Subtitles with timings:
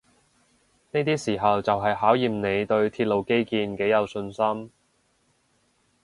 [0.93, 4.71] 呢啲時候就係考驗你對鐵路基建幾有信心